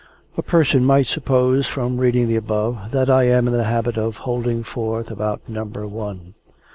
A 0.35 0.41
person 0.41 0.83
might 0.83 1.05
suppose, 1.05 1.67
from 1.67 1.99
reading 1.99 2.27
the 2.27 2.35
above, 2.35 2.89
that 2.89 3.07
I 3.07 3.25
am 3.25 3.45
in 3.45 3.53
the 3.53 3.65
habit 3.65 3.99
of 3.99 4.17
holding 4.25 4.63
forth 4.63 5.11
about 5.11 5.47
number 5.47 5.85
one. 5.87 6.33